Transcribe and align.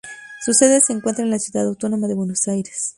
Su 0.43 0.55
sede 0.55 0.81
se 0.81 0.93
encuentra 0.93 1.23
en 1.23 1.29
la 1.29 1.37
Ciudad 1.37 1.67
Autónoma 1.67 2.07
de 2.07 2.15
Buenos 2.15 2.47
Aires. 2.47 2.89